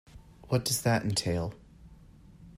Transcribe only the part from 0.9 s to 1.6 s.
entail?